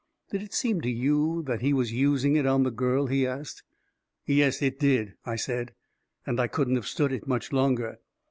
"Did 0.31 0.41
it 0.41 0.51
seem 0.55 0.81
to 0.81 0.89
you 0.89 1.43
that 1.45 1.61
he 1.61 1.73
was 1.73 1.91
using 1.93 2.35
it 2.35 2.47
on 2.47 2.63
the 2.63 2.71
girl?" 2.71 3.05
he 3.05 3.27
asked." 3.27 3.61
Yes, 4.25 4.59
it 4.63 4.79
did," 4.79 5.13
I 5.27 5.35
said;" 5.35 5.75
and 6.25 6.39
I 6.39 6.47
couldn't 6.47 6.73
have 6.77 6.87
stood 6.87 7.11
it 7.11 7.27
much 7.27 7.53
longer." 7.53 7.99